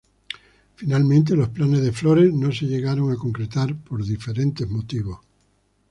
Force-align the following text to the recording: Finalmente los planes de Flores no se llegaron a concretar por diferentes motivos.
Finalmente 0.77 1.35
los 1.35 1.49
planes 1.49 1.83
de 1.83 1.91
Flores 1.91 2.33
no 2.33 2.51
se 2.51 2.65
llegaron 2.65 3.11
a 3.11 3.17
concretar 3.17 3.75
por 3.83 4.03
diferentes 4.03 4.67
motivos. 4.67 5.19